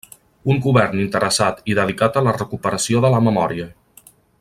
Un 0.53 0.61
govern 0.67 1.01
interessat 1.03 1.61
i 1.73 1.77
dedicat 1.81 2.17
a 2.23 2.27
la 2.29 2.35
recuperació 2.41 3.07
de 3.07 3.13
la 3.17 3.25
memòria. 3.31 3.73